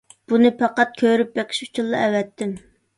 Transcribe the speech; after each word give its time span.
بۇنى 0.31 0.51
پەقەت 0.61 0.97
كۆرۈپ 1.03 1.37
بېقىش 1.37 1.63
ئۈچۈنلا 1.69 2.05
ئەۋەتتىم. 2.05 2.63